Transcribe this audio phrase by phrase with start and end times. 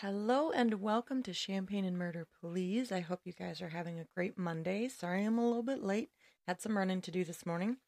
[0.00, 2.92] Hello and welcome to Champagne and Murder, please.
[2.92, 4.86] I hope you guys are having a great Monday.
[4.86, 6.10] Sorry I'm a little bit late.
[6.46, 7.78] Had some running to do this morning.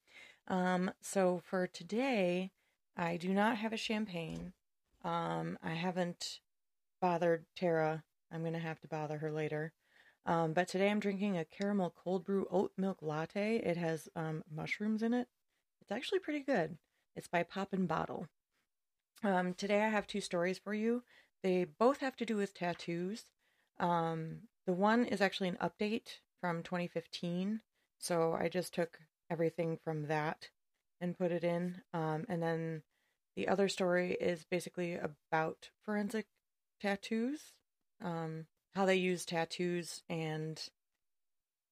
[0.48, 2.50] Um, so for today,
[2.96, 4.54] I do not have a champagne.
[5.04, 6.40] Um, I haven't
[7.00, 8.02] bothered Tara.
[8.32, 9.72] I'm gonna have to bother her later.
[10.26, 13.58] Um, but today I'm drinking a caramel cold brew oat milk latte.
[13.58, 15.28] It has um, mushrooms in it.
[15.80, 16.76] It's actually pretty good.
[17.14, 18.26] It's by Poppin' Bottle.
[19.22, 21.04] Um, today I have two stories for you.
[21.42, 23.24] They both have to do with tattoos.
[23.78, 27.60] Um, the one is actually an update from 2015.
[27.98, 28.98] So I just took
[29.30, 30.50] everything from that
[31.00, 31.82] and put it in.
[31.94, 32.82] Um, and then
[33.36, 36.26] the other story is basically about forensic
[36.80, 37.52] tattoos,
[38.02, 40.68] um, how they use tattoos and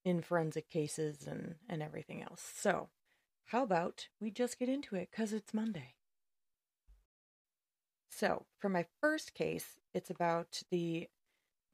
[0.04, 2.42] in forensic cases and, and everything else.
[2.56, 2.88] So,
[3.46, 5.97] how about we just get into it because it's Monday?
[8.10, 11.08] So, for my first case, it's about the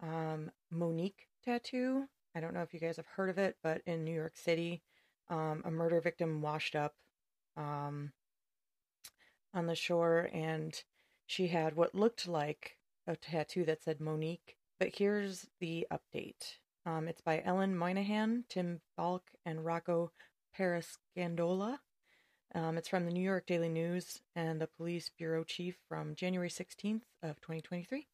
[0.02, 2.04] um, Monique tattoo.
[2.34, 4.82] I don't know if you guys have heard of it, but in New York City,
[5.28, 6.94] um, a murder victim washed up
[7.56, 8.12] um,
[9.54, 10.82] on the shore and
[11.26, 14.56] she had what looked like a tattoo that said Monique.
[14.78, 20.12] But here's the update um, it's by Ellen Moynihan, Tim Falk, and Rocco
[20.58, 21.78] Parascandola.
[22.56, 26.48] Um, it's from the New York Daily News and the Police Bureau Chief from January
[26.48, 28.06] 16th of 2023.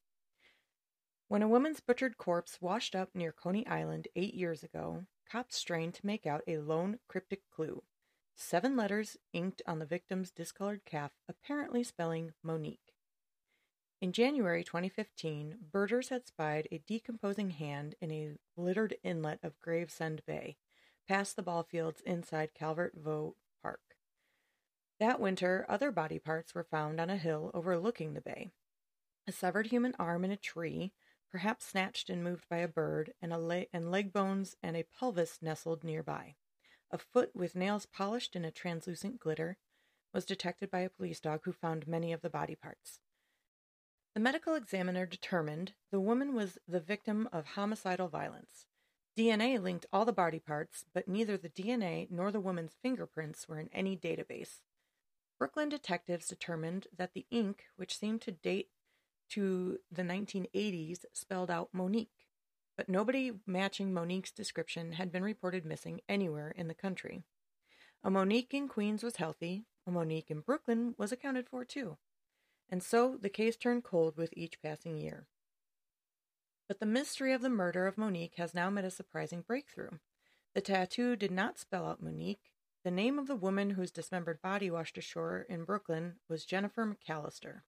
[1.29, 5.93] When a woman's butchered corpse washed up near Coney Island eight years ago, cops strained
[5.95, 7.83] to make out a lone cryptic clue.
[8.35, 12.95] Seven letters inked on the victim's discolored calf, apparently spelling Monique.
[14.01, 20.23] In January 2015, birders had spied a decomposing hand in a littered inlet of Gravesend
[20.25, 20.57] Bay,
[21.07, 23.81] past the ball fields inside Calvert Vaux Park.
[25.01, 28.51] That winter, other body parts were found on a hill overlooking the bay.
[29.27, 30.93] A severed human arm in a tree,
[31.31, 34.85] perhaps snatched and moved by a bird, and, a le- and leg bones and a
[34.99, 36.35] pelvis nestled nearby.
[36.91, 39.57] A foot with nails polished in a translucent glitter
[40.13, 43.01] was detected by a police dog who found many of the body parts.
[44.15, 48.67] The medical examiner determined the woman was the victim of homicidal violence.
[49.17, 53.59] DNA linked all the body parts, but neither the DNA nor the woman's fingerprints were
[53.59, 54.61] in any database.
[55.41, 58.69] Brooklyn detectives determined that the ink, which seemed to date
[59.31, 62.27] to the 1980s, spelled out Monique,
[62.77, 67.25] but nobody matching Monique's description had been reported missing anywhere in the country.
[68.05, 71.97] A Monique in Queens was healthy, a Monique in Brooklyn was accounted for too.
[72.69, 75.27] And so the case turned cold with each passing year.
[76.69, 79.93] But the mystery of the murder of Monique has now met a surprising breakthrough.
[80.55, 82.53] The tattoo did not spell out Monique,
[82.83, 87.61] the name of the woman whose dismembered body washed ashore in Brooklyn was Jennifer McAllister.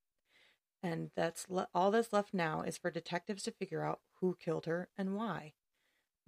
[0.83, 4.67] And that's le- all that's left now is for detectives to figure out who killed
[4.67, 5.53] her and why.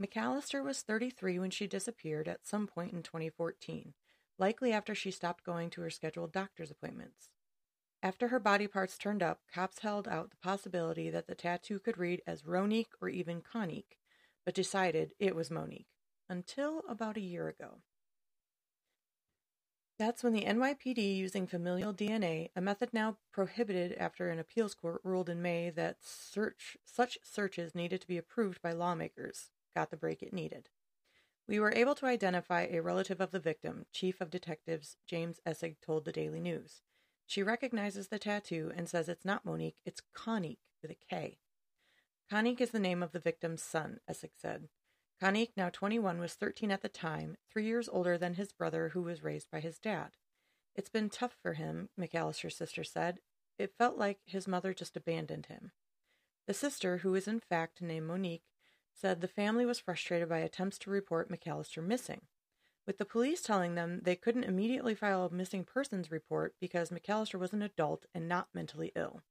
[0.01, 3.95] McAllister was 33 when she disappeared at some point in 2014,
[4.39, 7.31] likely after she stopped going to her scheduled doctor's appointments.
[8.03, 11.97] After her body parts turned up, cops held out the possibility that the tattoo could
[11.97, 13.97] read as Ronique or even Conique,
[14.45, 15.89] but decided it was Monique,
[16.29, 17.79] until about a year ago.
[19.97, 25.01] That's when the NYPD using familial DNA, a method now prohibited after an appeals court
[25.05, 29.97] ruled in May that search, such searches needed to be approved by lawmakers, got the
[29.97, 30.69] break it needed.
[31.47, 35.77] We were able to identify a relative of the victim, Chief of Detectives James Essig
[35.81, 36.83] told the Daily News.
[37.27, 41.39] She recognizes the tattoo and says it's not Monique, it's Conique with a K.
[42.31, 44.69] Conique is the name of the victim's son, Essig said.
[45.21, 49.03] Conique, now 21, was 13 at the time, three years older than his brother, who
[49.03, 50.17] was raised by his dad.
[50.75, 53.21] It's been tough for him, McAllister's sister said.
[53.59, 55.71] It felt like his mother just abandoned him.
[56.47, 58.43] The sister, who is in fact named Monique,
[58.93, 62.23] said the family was frustrated by attempts to report McAllister missing,
[62.87, 67.39] with the police telling them they couldn't immediately file a missing persons report because McAllister
[67.39, 69.23] was an adult and not mentally ill.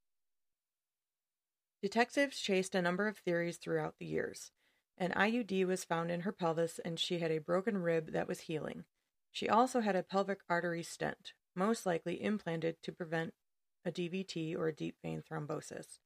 [1.81, 4.51] Detectives chased a number of theories throughout the years.
[4.97, 8.41] An IUD was found in her pelvis and she had a broken rib that was
[8.41, 8.85] healing.
[9.31, 13.33] She also had a pelvic artery stent, most likely implanted to prevent
[13.83, 15.99] a DVT or a deep vein thrombosis.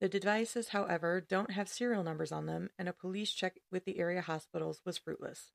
[0.00, 3.98] The devices, however, don't have serial numbers on them, and a police check with the
[3.98, 5.52] area hospitals was fruitless.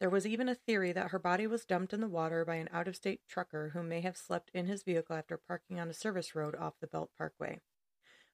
[0.00, 2.68] There was even a theory that her body was dumped in the water by an
[2.72, 5.94] out of state trucker who may have slept in his vehicle after parking on a
[5.94, 7.60] service road off the Belt Parkway.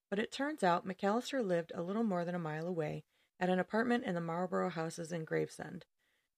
[0.09, 3.05] But it turns out McAllister lived a little more than a mile away
[3.39, 5.85] at an apartment in the Marlborough houses in Gravesend.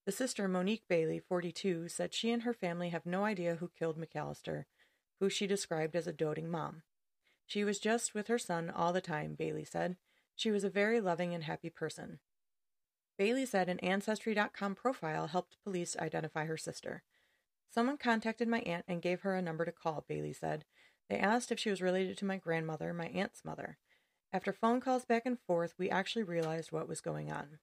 [0.06, 3.98] The sister, Monique Bailey, 42, said she and her family have no idea who killed
[3.98, 4.64] McAllister,
[5.20, 6.82] who she described as a doting mom.
[7.46, 9.96] She was just with her son all the time, Bailey said.
[10.34, 12.20] She was a very loving and happy person.
[13.18, 17.02] Bailey said an Ancestry.com profile helped police identify her sister.
[17.70, 20.64] Someone contacted my aunt and gave her a number to call, Bailey said.
[21.10, 23.78] They asked if she was related to my grandmother, my aunt's mother.
[24.32, 27.58] After phone calls back and forth, we actually realized what was going on.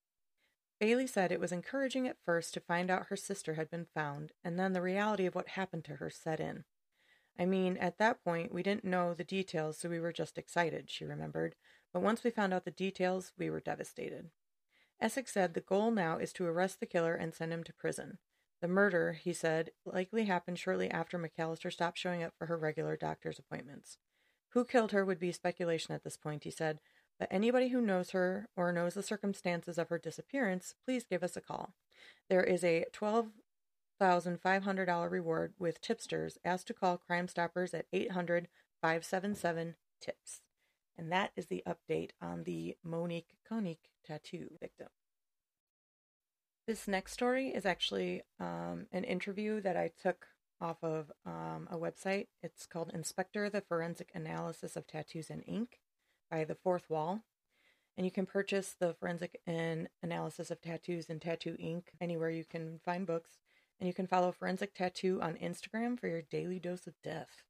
[0.80, 4.32] Bailey said it was encouraging at first to find out her sister had been found,
[4.44, 6.66] and then the reality of what happened to her set in.
[7.38, 10.90] I mean, at that point, we didn't know the details, so we were just excited,
[10.90, 11.56] she remembered.
[11.94, 14.32] But once we found out the details, we were devastated.
[15.02, 18.18] Essig said the goal now is to arrest the killer and send him to prison.
[18.62, 22.96] The murder, he said, likely happened shortly after McAllister stopped showing up for her regular
[22.96, 23.98] doctor's appointments.
[24.56, 26.80] Who killed her would be speculation at this point, he said,
[27.20, 31.36] but anybody who knows her or knows the circumstances of her disappearance, please give us
[31.36, 31.74] a call.
[32.30, 38.48] There is a $12,500 reward with tipsters asked to call Crime Stoppers at 800
[38.82, 40.40] 577 TIPS.
[40.98, 44.88] And that is the update on the Monique Conique tattoo victim.
[46.66, 50.28] This next story is actually um, an interview that I took
[50.62, 52.28] off of um, a website.
[52.42, 55.80] It's called Inspector the Forensic Analysis of Tattoos and Ink
[56.30, 57.22] by The Fourth Wall.
[57.98, 62.44] And you can purchase the Forensic and Analysis of Tattoos and Tattoo Ink anywhere you
[62.44, 63.40] can find books.
[63.80, 67.44] And you can follow Forensic Tattoo on Instagram for your daily dose of death.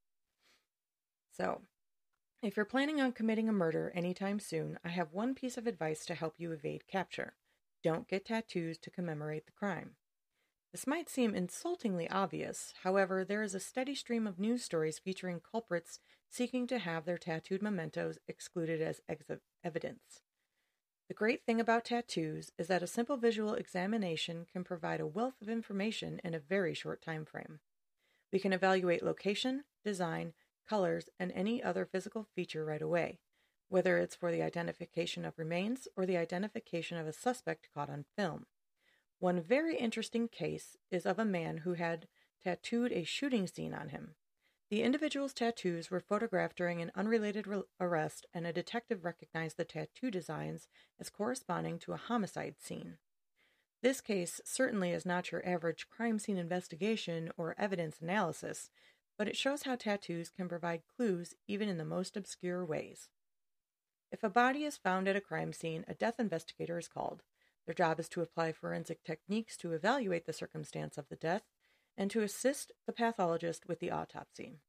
[1.32, 1.62] So,
[2.42, 6.06] if you're planning on committing a murder anytime soon, I have one piece of advice
[6.06, 7.34] to help you evade capture.
[7.84, 9.96] Don't get tattoos to commemorate the crime.
[10.76, 15.40] This might seem insultingly obvious, however, there is a steady stream of news stories featuring
[15.40, 16.00] culprits
[16.30, 19.24] seeking to have their tattooed mementos excluded as ex-
[19.64, 20.20] evidence.
[21.08, 25.42] The great thing about tattoos is that a simple visual examination can provide a wealth
[25.42, 27.62] of information in a very short time frame.
[28.34, 30.34] We can evaluate location, design,
[30.68, 33.20] colors, and any other physical feature right away,
[33.70, 38.04] whether it's for the identification of remains or the identification of a suspect caught on
[38.18, 38.48] film.
[39.20, 42.08] One very interesting case is of a man who had
[42.44, 44.16] tattooed a shooting scene on him.
[44.70, 49.66] The individual's tattoos were photographed during an unrelated re- arrest, and a detective recognized the
[49.66, 50.68] tattoo designs
[51.00, 52.98] as corresponding to a homicide scene.
[53.82, 58.70] This case certainly is not your average crime scene investigation or evidence analysis,
[59.18, 63.10] but it shows how tattoos can provide clues even in the most obscure ways.
[64.12, 67.22] If a body is found at a crime scene, a death investigator is called.
[67.66, 71.44] Their job is to apply forensic techniques to evaluate the circumstance of the death
[71.98, 74.60] and to assist the pathologist with the autopsy.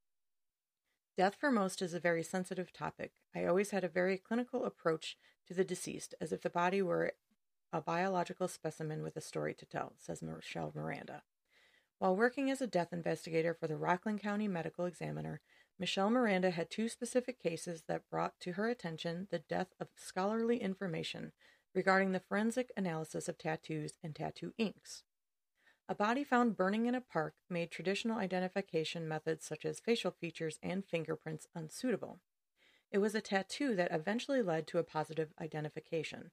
[1.16, 3.12] Death for most is a very sensitive topic.
[3.34, 5.16] I always had a very clinical approach
[5.46, 7.12] to the deceased, as if the body were
[7.72, 11.22] a biological specimen with a story to tell, says Michelle Miranda.
[11.98, 15.40] While working as a death investigator for the Rockland County Medical Examiner,
[15.78, 20.58] Michelle Miranda had two specific cases that brought to her attention the death of scholarly
[20.58, 21.32] information
[21.76, 25.04] regarding the forensic analysis of tattoos and tattoo inks.
[25.88, 30.58] A body found burning in a park made traditional identification methods such as facial features
[30.62, 32.18] and fingerprints unsuitable.
[32.90, 36.30] It was a tattoo that eventually led to a positive identification.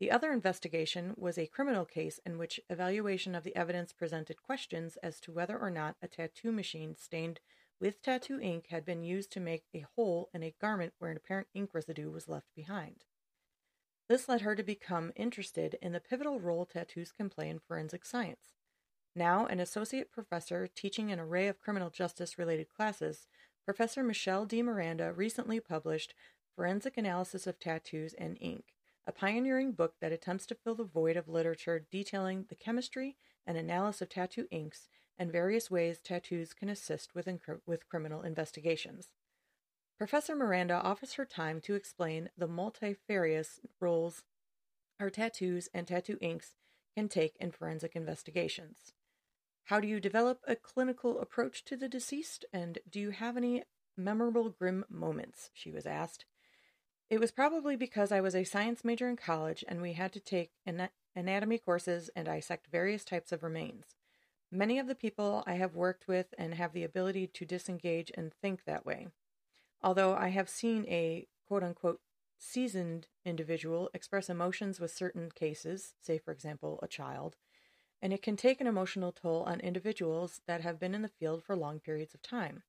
[0.00, 4.96] The other investigation was a criminal case in which evaluation of the evidence presented questions
[5.02, 7.38] as to whether or not a tattoo machine stained
[7.78, 11.18] with tattoo ink had been used to make a hole in a garment where an
[11.18, 13.04] apparent ink residue was left behind.
[14.10, 18.04] This led her to become interested in the pivotal role tattoos can play in forensic
[18.04, 18.56] science.
[19.14, 23.28] Now an associate professor teaching an array of criminal justice related classes,
[23.64, 24.62] Professor Michelle D.
[24.62, 26.12] Miranda recently published
[26.56, 28.74] Forensic Analysis of Tattoos and Ink,
[29.06, 33.56] a pioneering book that attempts to fill the void of literature detailing the chemistry and
[33.56, 34.88] analysis of tattoo inks
[35.20, 39.10] and various ways tattoos can assist with, inc- with criminal investigations.
[40.00, 44.22] Professor Miranda offers her time to explain the multifarious roles
[44.98, 46.52] her tattoos and tattoo inks
[46.96, 48.94] can take in forensic investigations.
[49.64, 53.64] How do you develop a clinical approach to the deceased, and do you have any
[53.94, 55.50] memorable grim moments?
[55.52, 56.24] She was asked.
[57.10, 60.20] It was probably because I was a science major in college and we had to
[60.20, 60.52] take
[61.14, 63.84] anatomy courses and dissect various types of remains.
[64.50, 68.32] Many of the people I have worked with and have the ability to disengage and
[68.32, 69.08] think that way.
[69.82, 72.00] Although I have seen a quote unquote
[72.38, 77.36] seasoned individual express emotions with certain cases, say, for example, a child,
[78.02, 81.42] and it can take an emotional toll on individuals that have been in the field
[81.42, 82.62] for long periods of time.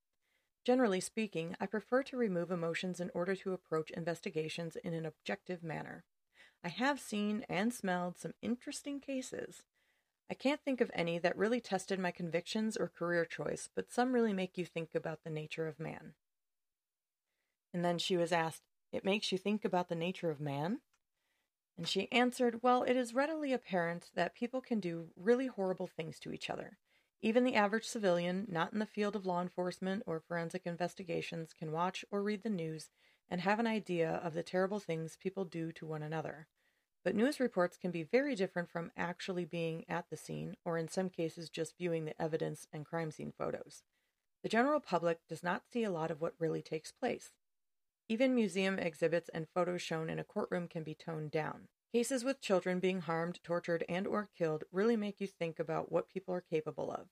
[0.63, 5.63] Generally speaking, I prefer to remove emotions in order to approach investigations in an objective
[5.63, 6.03] manner.
[6.63, 9.63] I have seen and smelled some interesting cases.
[10.29, 14.13] I can't think of any that really tested my convictions or career choice, but some
[14.13, 16.13] really make you think about the nature of man.
[17.73, 20.81] And then she was asked, It makes you think about the nature of man?
[21.77, 26.19] And she answered, Well, it is readily apparent that people can do really horrible things
[26.19, 26.77] to each other.
[27.21, 31.71] Even the average civilian, not in the field of law enforcement or forensic investigations, can
[31.71, 32.89] watch or read the news
[33.29, 36.47] and have an idea of the terrible things people do to one another.
[37.03, 40.87] But news reports can be very different from actually being at the scene, or in
[40.87, 43.83] some cases, just viewing the evidence and crime scene photos.
[44.43, 47.31] The general public does not see a lot of what really takes place.
[48.11, 51.69] Even museum exhibits and photos shown in a courtroom can be toned down.
[51.93, 56.09] Cases with children being harmed, tortured, and or killed really make you think about what
[56.09, 57.07] people are capable of.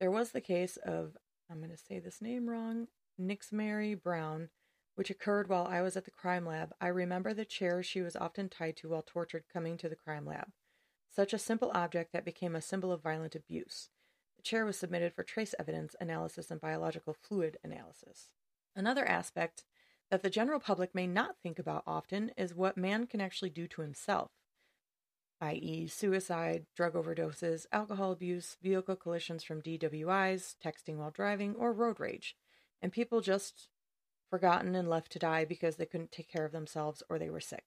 [0.00, 1.16] There was the case of,
[1.48, 4.48] I'm going to say this name wrong, Nixzmary Brown,
[4.96, 6.72] which occurred while I was at the crime lab.
[6.80, 10.26] I remember the chair she was often tied to while tortured coming to the crime
[10.26, 10.48] lab.
[11.14, 13.90] Such a simple object that became a symbol of violent abuse.
[14.36, 18.30] The chair was submitted for trace evidence analysis and biological fluid analysis.
[18.74, 19.62] Another aspect
[20.14, 23.66] that the general public may not think about often is what man can actually do
[23.66, 24.30] to himself,
[25.40, 31.98] i.e., suicide, drug overdoses, alcohol abuse, vehicle collisions from DWIs, texting while driving, or road
[31.98, 32.36] rage.
[32.80, 33.66] And people just
[34.30, 37.40] forgotten and left to die because they couldn't take care of themselves or they were
[37.40, 37.64] sick.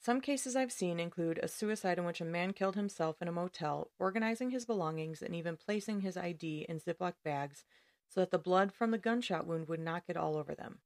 [0.00, 3.32] Some cases I've seen include a suicide in which a man killed himself in a
[3.32, 7.64] motel, organizing his belongings and even placing his ID in Ziploc bags
[8.08, 10.78] so that the blood from the gunshot wound would not get all over them.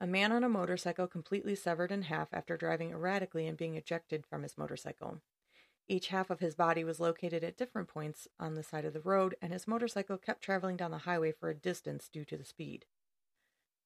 [0.00, 4.24] A man on a motorcycle completely severed in half after driving erratically and being ejected
[4.26, 5.20] from his motorcycle.
[5.88, 9.00] Each half of his body was located at different points on the side of the
[9.00, 12.44] road, and his motorcycle kept traveling down the highway for a distance due to the
[12.44, 12.84] speed.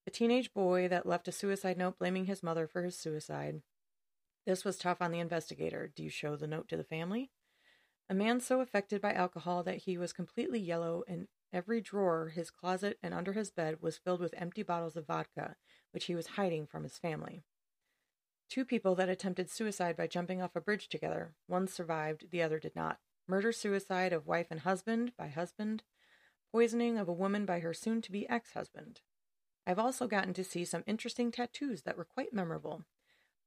[0.07, 3.62] A teenage boy that left a suicide note blaming his mother for his suicide.
[4.45, 5.92] This was tough on the investigator.
[5.95, 7.31] Do you show the note to the family?
[8.11, 12.50] A man so affected by alcohol that he was completely yellow and every drawer, his
[12.50, 15.56] closet, and under his bed was filled with empty bottles of vodka,
[15.92, 17.44] which he was hiding from his family.
[18.49, 21.35] Two people that attempted suicide by jumping off a bridge together.
[21.47, 22.99] One survived, the other did not.
[23.26, 25.85] Murder suicide of wife and husband by husband.
[26.50, 29.00] Poisoning of a woman by her soon to be ex husband.
[29.66, 32.85] I've also gotten to see some interesting tattoos that were quite memorable,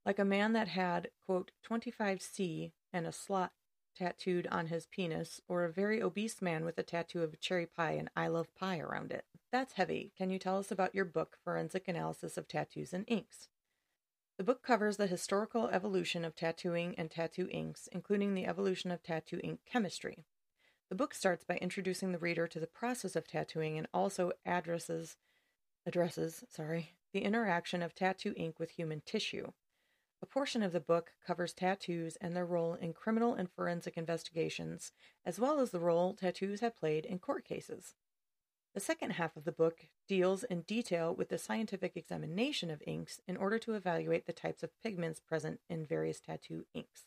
[0.05, 3.51] like a man that had, quote, 25C and a slot
[3.95, 7.65] tattooed on his penis, or a very obese man with a tattoo of a cherry
[7.65, 9.25] pie and I love pie around it.
[9.51, 10.11] That's heavy.
[10.17, 13.49] Can you tell us about your book, Forensic Analysis of Tattoos and Inks?
[14.37, 19.01] The book covers the historical evolution of tattooing and tattoo inks, including the evolution of
[19.01, 20.25] tattoo ink chemistry.
[20.89, 25.15] The book starts by introducing the reader to the process of tattooing and also addresses
[25.85, 29.51] addresses, sorry, the interaction of tattoo ink with human tissue.
[30.25, 34.91] A portion of the book covers tattoos and their role in criminal and forensic investigations,
[35.23, 37.93] as well as the role tattoos have played in court cases.
[38.73, 43.21] The second half of the book deals in detail with the scientific examination of inks
[43.27, 47.03] in order to evaluate the types of pigments present in various tattoo inks.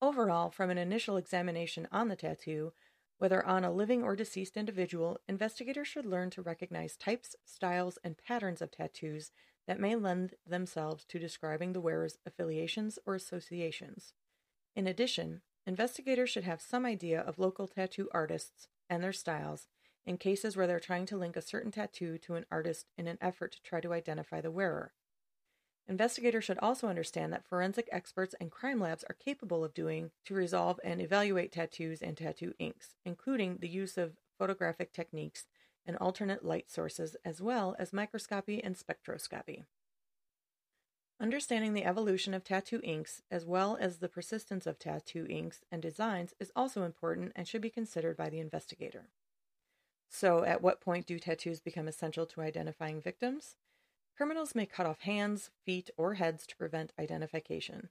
[0.00, 2.72] Overall, from an initial examination on the tattoo,
[3.18, 8.16] whether on a living or deceased individual, investigators should learn to recognize types, styles, and
[8.16, 9.30] patterns of tattoos
[9.66, 14.12] that may lend themselves to describing the wearer's affiliations or associations.
[14.76, 19.66] In addition, investigators should have some idea of local tattoo artists and their styles
[20.06, 23.18] in cases where they're trying to link a certain tattoo to an artist in an
[23.20, 24.92] effort to try to identify the wearer.
[25.86, 30.34] Investigators should also understand that forensic experts and crime labs are capable of doing to
[30.34, 35.46] resolve and evaluate tattoos and tattoo inks, including the use of photographic techniques
[35.86, 39.64] and alternate light sources, as well as microscopy and spectroscopy.
[41.20, 45.80] Understanding the evolution of tattoo inks, as well as the persistence of tattoo inks and
[45.80, 49.10] designs, is also important and should be considered by the investigator.
[50.08, 53.56] So, at what point do tattoos become essential to identifying victims?
[54.16, 57.88] Criminals may cut off hands, feet, or heads to prevent identification.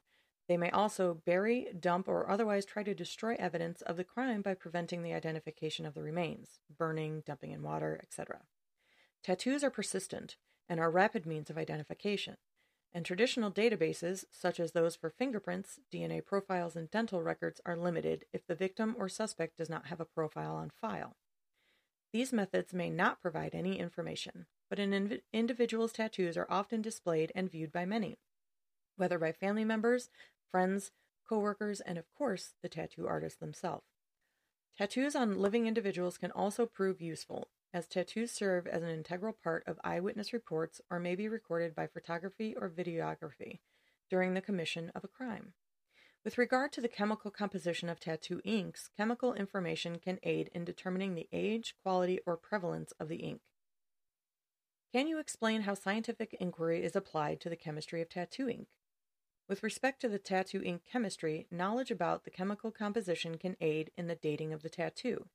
[0.48, 4.56] They may also bury, dump, or otherwise try to destroy evidence of the crime by
[4.56, 8.42] preventing the identification of the remains, burning, dumping in water, etc.
[9.24, 10.36] Tattoos are persistent
[10.68, 12.36] and are rapid means of identification,
[12.94, 18.26] and traditional databases, such as those for fingerprints, DNA profiles, and dental records, are limited
[18.34, 21.16] if the victim or suspect does not have a profile on file.
[22.12, 27.50] These methods may not provide any information, but an individual's tattoos are often displayed and
[27.50, 28.20] viewed by many,
[28.96, 30.10] whether by family members,
[30.52, 30.92] friends,
[31.28, 33.86] coworkers, and of course, the tattoo artist themselves.
[34.78, 39.64] Tattoos on living individuals can also prove useful, as tattoos serve as an integral part
[39.68, 43.60] of eyewitness reports or may be recorded by photography or videography
[44.10, 45.54] during the commission of a crime.
[46.24, 51.16] With regard to the chemical composition of tattoo inks, chemical information can aid in determining
[51.16, 53.42] the age, quality, or prevalence of the ink.
[54.94, 58.68] Can you explain how scientific inquiry is applied to the chemistry of tattoo ink?
[59.48, 64.08] With respect to the tattoo ink chemistry, knowledge about the chemical composition can aid in
[64.08, 65.28] the dating of the tattoo.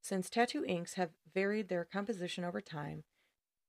[0.00, 3.04] Since tattoo inks have varied their composition over time,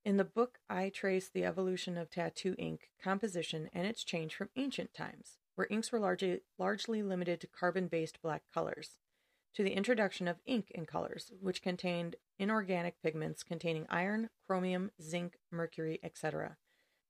[0.04, 4.50] in the book I trace the evolution of tattoo ink composition and its change from
[4.56, 8.98] ancient times, where inks were largely, largely limited to carbon based black colors,
[9.54, 15.38] to the introduction of ink in colors, which contained inorganic pigments containing iron, chromium, zinc,
[15.52, 16.58] mercury, etc.,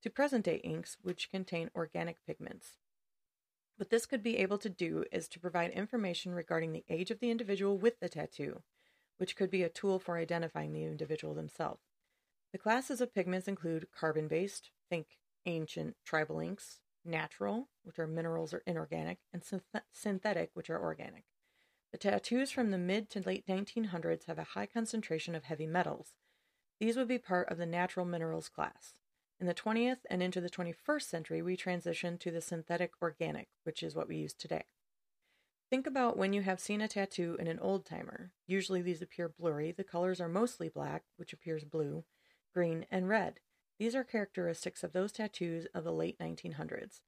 [0.04, 2.78] to present day inks, which contain organic pigments.
[3.78, 7.20] What this could be able to do is to provide information regarding the age of
[7.20, 8.62] the individual with the tattoo,
[9.18, 11.82] which could be a tool for identifying the individual themselves.
[12.52, 18.54] The classes of pigments include carbon based, think ancient tribal inks, natural, which are minerals
[18.54, 21.24] or inorganic, and synth- synthetic, which are organic.
[21.92, 26.14] The tattoos from the mid to late 1900s have a high concentration of heavy metals.
[26.80, 29.00] These would be part of the natural minerals class.
[29.40, 33.84] In the 20th and into the 21st century, we transitioned to the synthetic organic, which
[33.84, 34.64] is what we use today.
[35.70, 38.32] Think about when you have seen a tattoo in an old timer.
[38.46, 39.72] Usually these appear blurry.
[39.72, 42.06] The colors are mostly black, which appears blue,
[42.54, 43.40] green, and red.
[43.80, 47.02] These are characteristics of those tattoos of the late 1900s.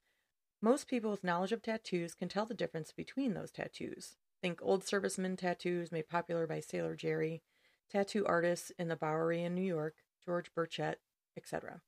[0.61, 4.15] Most people with knowledge of tattoos can tell the difference between those tattoos.
[4.41, 7.43] Think old serviceman tattoos made popular by Sailor Jerry,
[7.91, 10.95] tattoo artists in the Bowery in New York, George Burchett,
[11.37, 11.81] etc.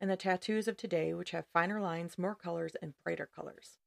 [0.00, 3.78] And the tattoos of today, which have finer lines, more colors, and brighter colors.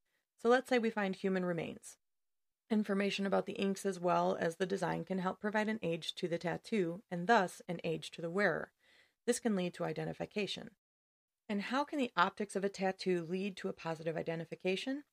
[0.41, 1.98] So let's say we find human remains.
[2.70, 6.27] Information about the inks as well as the design can help provide an age to
[6.27, 8.72] the tattoo and thus an age to the wearer.
[9.25, 10.72] This can lead to identification.
[11.50, 15.03] And how can the optics of a tattoo lead to a positive identification?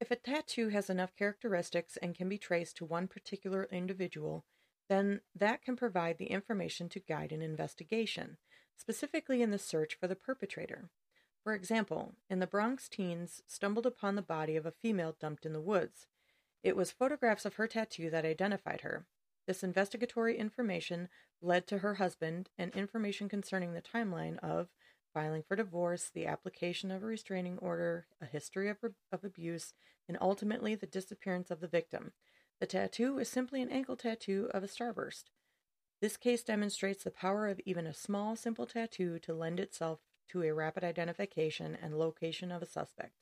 [0.00, 4.44] If a tattoo has enough characteristics and can be traced to one particular individual,
[4.88, 8.38] then that can provide the information to guide an investigation,
[8.76, 10.90] specifically in the search for the perpetrator.
[11.42, 15.52] For example, in the Bronx, teens stumbled upon the body of a female dumped in
[15.52, 16.06] the woods.
[16.62, 19.06] It was photographs of her tattoo that identified her.
[19.46, 21.10] This investigatory information
[21.42, 24.68] led to her husband and information concerning the timeline of
[25.12, 28.78] filing for divorce, the application of a restraining order, a history of,
[29.12, 29.74] of abuse,
[30.08, 32.12] and ultimately the disappearance of the victim.
[32.60, 35.24] The tattoo is simply an ankle tattoo of a starburst.
[36.04, 40.42] This case demonstrates the power of even a small, simple tattoo to lend itself to
[40.42, 43.14] a rapid identification and location of a suspect.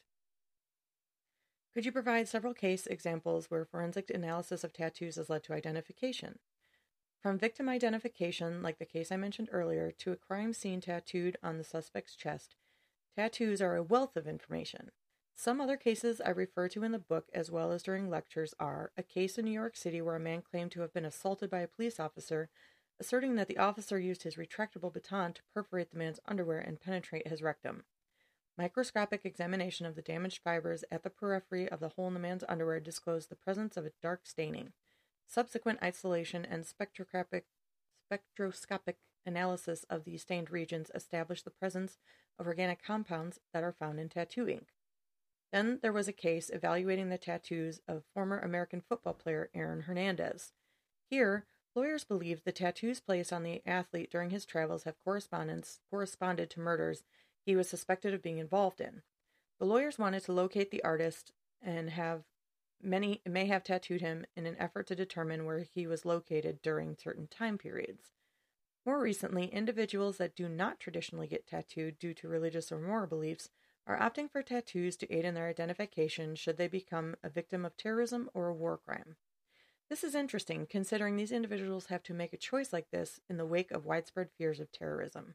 [1.73, 6.41] Could you provide several case examples where forensic analysis of tattoos has led to identification?
[7.21, 11.59] From victim identification, like the case I mentioned earlier, to a crime scene tattooed on
[11.59, 12.57] the suspect's chest,
[13.15, 14.91] tattoos are a wealth of information.
[15.35, 18.93] Some other cases I refer to in the book as well as during lectures are
[18.97, 21.61] a case in New York City where a man claimed to have been assaulted by
[21.61, 22.49] a police officer,
[23.01, 27.27] asserting that the officer used his retractable baton to perforate the man's underwear and penetrate
[27.27, 27.85] his rectum.
[28.59, 32.45] Microscopic examination of the damaged fibers at the periphery of the hole in the man's
[32.49, 34.73] underwear disclosed the presence of a dark staining.
[35.27, 37.47] Subsequent isolation and spectroscopic,
[38.07, 41.99] spectroscopic analysis of the stained regions established the presence
[42.39, 44.67] of organic compounds that are found in tattoo ink.
[45.53, 50.53] Then there was a case evaluating the tattoos of former American football player Aaron Hernandez.
[51.11, 56.61] Here, lawyers believe the tattoos placed on the athlete during his travels have corresponded to
[56.61, 57.05] murders
[57.45, 59.03] he was suspected of being involved in.
[59.59, 62.25] The lawyers wanted to locate the artist and have
[62.85, 66.97] Many may have tattooed him in an effort to determine where he was located during
[66.97, 68.11] certain time periods.
[68.85, 73.51] More recently, individuals that do not traditionally get tattooed due to religious or moral beliefs
[73.87, 77.77] are opting for tattoos to aid in their identification should they become a victim of
[77.77, 79.17] terrorism or a war crime.
[79.91, 83.47] This is interesting considering these individuals have to make a choice like this in the
[83.47, 85.35] wake of widespread fears of terrorism.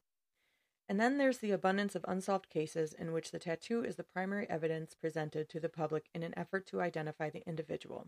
[0.89, 4.49] And then there's the abundance of unsolved cases in which the tattoo is the primary
[4.49, 8.07] evidence presented to the public in an effort to identify the individual.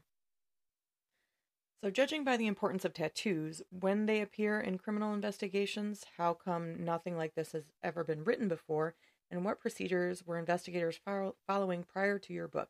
[1.84, 6.84] So, judging by the importance of tattoos, when they appear in criminal investigations, how come
[6.84, 8.96] nothing like this has ever been written before,
[9.32, 12.70] and what procedures were investigators fo- following prior to your book?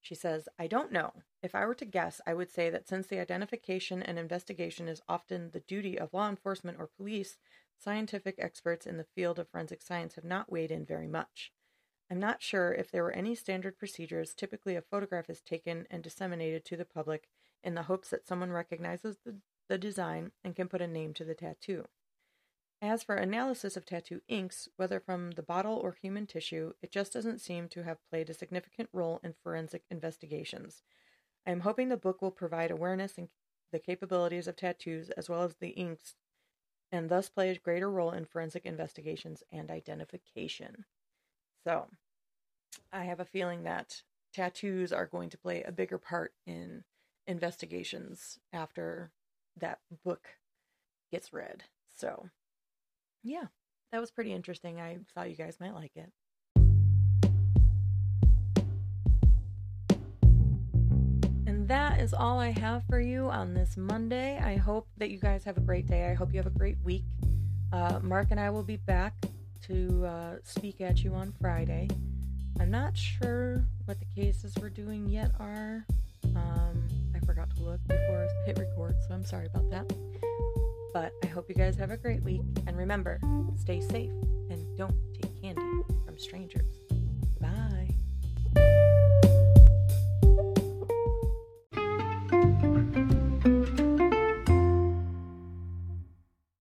[0.00, 1.12] She says, I don't know.
[1.42, 5.02] If I were to guess, I would say that since the identification and investigation is
[5.08, 7.36] often the duty of law enforcement or police,
[7.78, 11.52] scientific experts in the field of forensic science have not weighed in very much.
[12.10, 14.34] I'm not sure if there were any standard procedures.
[14.34, 17.28] Typically, a photograph is taken and disseminated to the public
[17.62, 19.36] in the hopes that someone recognizes the,
[19.68, 21.84] the design and can put a name to the tattoo.
[22.82, 27.12] As for analysis of tattoo inks, whether from the bottle or human tissue, it just
[27.12, 30.82] doesn't seem to have played a significant role in forensic investigations.
[31.46, 33.28] I am hoping the book will provide awareness and
[33.70, 36.16] the capabilities of tattoos as well as the inks
[36.90, 40.86] and thus play a greater role in forensic investigations and identification.
[41.64, 41.88] So,
[42.92, 46.84] I have a feeling that tattoos are going to play a bigger part in
[47.26, 49.12] investigations after
[49.56, 50.38] that book
[51.12, 51.64] gets read.
[51.94, 52.30] So,
[53.22, 53.44] yeah,
[53.92, 54.80] that was pretty interesting.
[54.80, 56.10] I thought you guys might like it.
[61.46, 64.38] And that is all I have for you on this Monday.
[64.38, 66.08] I hope that you guys have a great day.
[66.08, 67.04] I hope you have a great week.
[67.72, 69.14] Uh, Mark and I will be back
[69.66, 71.88] to uh, speak at you on Friday.
[72.58, 75.84] I'm not sure what the cases we're doing yet are.
[76.36, 80.09] Um, I forgot to look before I hit record, so I'm sorry about that.
[80.92, 82.42] But I hope you guys have a great week.
[82.66, 83.20] And remember,
[83.56, 84.10] stay safe
[84.50, 85.62] and don't take candy
[86.04, 86.79] from strangers.